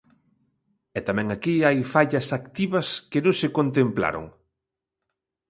[0.97, 4.25] E tamén aquí hai fallas activas que non se contemplaron.